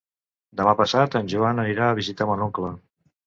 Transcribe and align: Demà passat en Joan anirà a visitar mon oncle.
Demà 0.61 0.71
passat 0.79 1.17
en 1.19 1.29
Joan 1.35 1.63
anirà 1.65 1.89
a 1.91 1.99
visitar 1.99 2.29
mon 2.31 2.45
oncle. 2.49 2.73